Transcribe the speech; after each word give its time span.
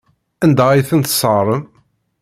Anda 0.43 0.65
ay 0.69 0.83
ten-tesseɣrem? 0.89 1.63